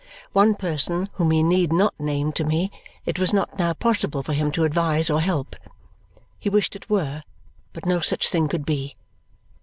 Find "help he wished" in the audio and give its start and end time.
5.21-6.75